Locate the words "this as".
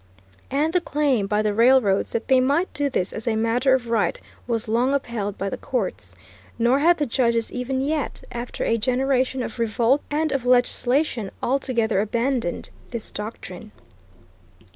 2.89-3.27